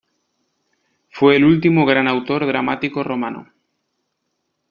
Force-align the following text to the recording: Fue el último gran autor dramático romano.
Fue 1.11 1.35
el 1.35 1.45
último 1.45 1.85
gran 1.85 2.07
autor 2.07 2.47
dramático 2.47 3.03
romano. 3.03 3.51